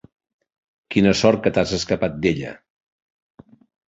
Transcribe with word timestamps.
Quina 0.95 1.11
sort 1.19 1.43
que 1.43 1.51
t'has 1.57 1.73
escapat 1.79 2.15
d'ella. 2.23 2.55